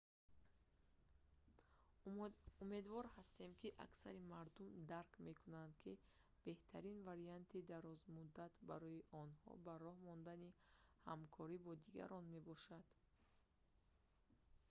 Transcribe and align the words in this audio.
умедвор 2.63 3.05
ҳастем 3.15 3.51
ки 3.61 3.69
аксари 3.85 4.21
мардум 4.33 4.71
дарк 4.91 5.11
мекунад 5.27 5.71
ки 5.83 5.91
беҳтарин 6.45 6.97
варианти 7.09 7.67
дарозмуддат 7.73 8.53
барои 8.69 9.05
онҳо 9.23 9.49
ба 9.65 9.73
роҳ 9.85 9.97
мондани 10.07 10.49
ҳамкорӣ 11.09 11.57
бо 11.65 11.71
дигарон 11.85 12.23
мебошад 12.35 12.85